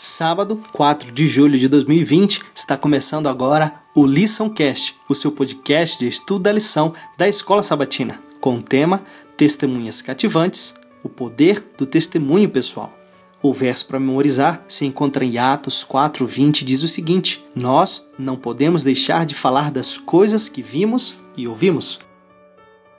Sábado, 0.00 0.62
4 0.74 1.10
de 1.10 1.26
julho 1.26 1.58
de 1.58 1.66
2020, 1.66 2.40
está 2.54 2.76
começando 2.76 3.26
agora 3.26 3.82
o 3.96 4.06
Lição 4.06 4.48
Cast, 4.48 4.94
o 5.08 5.14
seu 5.14 5.32
podcast 5.32 5.98
de 5.98 6.06
estudo 6.06 6.44
da 6.44 6.52
lição 6.52 6.94
da 7.16 7.26
Escola 7.26 7.64
Sabatina, 7.64 8.22
com 8.40 8.58
o 8.58 8.62
tema 8.62 9.02
Testemunhas 9.36 10.00
Cativantes, 10.00 10.72
o 11.02 11.08
poder 11.08 11.64
do 11.76 11.84
testemunho 11.84 12.48
pessoal. 12.48 12.96
O 13.42 13.52
verso 13.52 13.86
para 13.86 13.98
memorizar 13.98 14.64
se 14.68 14.86
encontra 14.86 15.24
em 15.24 15.36
Atos 15.36 15.82
4:20 15.84 16.64
diz 16.64 16.84
o 16.84 16.88
seguinte: 16.88 17.44
Nós 17.52 18.08
não 18.16 18.36
podemos 18.36 18.84
deixar 18.84 19.26
de 19.26 19.34
falar 19.34 19.72
das 19.72 19.98
coisas 19.98 20.48
que 20.48 20.62
vimos 20.62 21.16
e 21.36 21.48
ouvimos. 21.48 21.98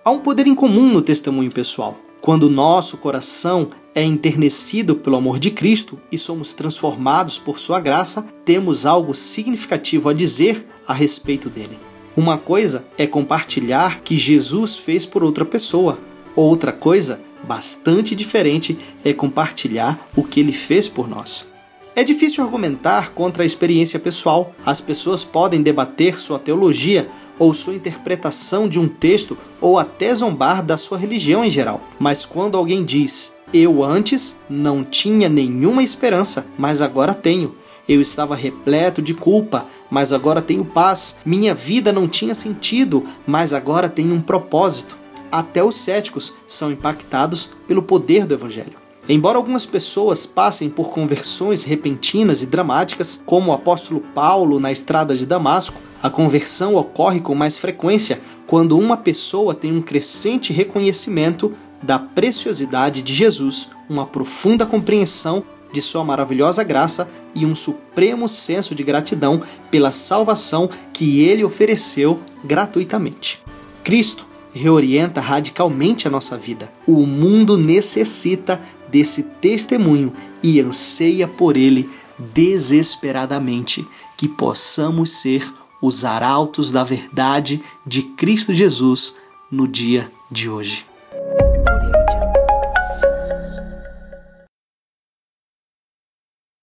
Há 0.04 0.11
um 0.11 0.20
poder 0.20 0.47
incomum 0.47 0.91
no 0.91 1.02
testemunho 1.02 1.50
pessoal. 1.50 1.97
Quando 2.20 2.43
o 2.43 2.50
nosso 2.50 2.97
coração 2.97 3.70
é 3.93 4.04
enternecido 4.04 4.96
pelo 4.96 5.18
amor 5.18 5.39
de 5.39 5.52
Cristo 5.52 6.00
e 6.11 6.18
somos 6.18 6.54
transformados 6.54 7.38
por 7.38 7.60
sua 7.60 7.80
graça, 7.80 8.25
temos 8.46 8.86
algo 8.86 9.14
significativo 9.14 10.10
a 10.10 10.14
dizer 10.14 10.66
a 10.88 10.93
respeito 10.93 11.50
dele. 11.50 11.78
Uma 12.16 12.38
coisa 12.38 12.86
é 12.97 13.07
compartilhar 13.07 14.02
que 14.02 14.18
Jesus 14.18 14.78
fez 14.78 15.06
por 15.06 15.24
outra 15.24 15.46
pessoa. 15.46 16.00
Outra 16.36 16.71
coisa, 16.71 17.21
bastante 17.47 18.16
diferente, 18.16 18.78
é 19.04 19.14
compartilhar 19.14 20.00
o 20.16 20.24
que 20.24 20.39
ele 20.39 20.52
fez 20.52 20.88
por 20.88 21.08
nós. 21.08 21.47
É 21.96 22.04
difícil 22.04 22.44
argumentar 22.44 23.11
contra 23.11 23.44
a 23.44 23.46
experiência 23.46 24.00
pessoal. 24.00 24.54
As 24.66 24.80
pessoas 24.80 25.24
podem 25.24 25.61
debater 25.61 26.19
sua 26.19 26.39
teologia 26.39 27.10
ou 27.38 27.54
sua 27.54 27.75
interpretação 27.75 28.69
de 28.69 28.80
um 28.80 28.88
texto 28.88 29.38
ou 29.60 29.78
até 29.78 30.14
zombar 30.14 30.64
da 30.64 30.78
sua 30.78 30.97
religião 30.97 31.44
em 31.44 31.52
geral. 31.52 31.82
Mas 32.00 32.25
quando 32.25 32.58
alguém 32.58 32.86
diz: 32.86 33.36
Eu 33.52 33.84
antes 33.84 34.38
não 34.48 34.84
tinha 34.84 35.28
nenhuma 35.28 35.81
esperança, 35.81 36.45
mas 36.55 36.83
agora 36.83 37.16
tenho. 37.16 37.56
Eu 37.88 38.00
estava 38.00 38.36
repleto 38.36 39.02
de 39.02 39.16
culpa, 39.16 39.66
mas 39.89 40.14
agora 40.14 40.39
tenho 40.39 40.64
paz. 40.64 41.17
Minha 41.25 41.56
vida 41.56 41.91
não 41.91 42.08
tinha 42.08 42.36
sentido, 42.36 43.03
mas 43.25 43.52
agora 43.52 43.89
tenho 43.89 44.14
um 44.14 44.22
propósito. 44.22 45.00
Até 45.31 45.64
os 45.64 45.75
céticos 45.75 46.33
são 46.47 46.72
impactados 46.72 47.50
pelo 47.67 47.81
poder 47.81 48.28
do 48.28 48.36
Evangelho. 48.36 48.78
Embora 49.08 49.39
algumas 49.39 49.66
pessoas 49.66 50.28
passem 50.28 50.69
por 50.69 50.91
conversões 50.91 51.63
repentinas 51.63 52.44
e 52.44 52.45
dramáticas, 52.45 53.19
como 53.25 53.50
o 53.50 53.53
apóstolo 53.56 54.02
Paulo 54.13 54.59
na 54.59 54.72
estrada 54.72 55.16
de 55.16 55.25
Damasco, 55.25 55.81
a 56.03 56.11
conversão 56.11 56.75
ocorre 56.75 57.19
com 57.19 57.34
mais 57.34 57.58
frequência 57.58 58.22
quando 58.45 58.78
uma 58.78 58.95
pessoa 58.95 59.56
tem 59.56 59.72
um 59.72 59.81
crescente 59.81 60.53
reconhecimento 60.53 61.56
da 61.81 61.97
preciosidade 61.97 63.02
de 63.02 63.13
Jesus, 63.13 63.69
uma 63.89 64.05
profunda 64.05 64.66
compreensão 64.66 65.44
de 65.72 65.81
sua 65.81 66.03
maravilhosa 66.03 66.63
graça 66.63 67.09
e 67.35 67.45
um 67.45 67.53
supremo 67.53 68.27
senso 68.27 68.73
de 68.73 68.83
gratidão 68.83 69.41
pela 69.69 69.91
salvação 69.91 70.69
que 70.94 71.22
ele 71.22 71.44
ofereceu 71.44 72.19
gratuitamente. 72.44 73.39
Cristo 73.83 74.27
reorienta 74.53 75.22
radicalmente 75.22 76.07
a 76.07 76.11
nossa 76.11 76.35
vida. 76.35 76.72
O 76.88 77.05
mundo 77.05 77.57
necessita 77.57 78.59
desse 78.89 79.23
testemunho 79.23 80.11
e 80.41 80.59
anseia 80.59 81.27
por 81.27 81.55
ele 81.55 81.89
desesperadamente 82.17 83.88
que 84.17 84.27
possamos 84.27 85.22
ser 85.22 85.53
os 85.81 86.03
arautos 86.03 86.72
da 86.72 86.83
verdade 86.83 87.61
de 87.85 88.02
Cristo 88.02 88.53
Jesus 88.53 89.16
no 89.50 89.67
dia 89.67 90.11
de 90.30 90.50
hoje. 90.50 90.88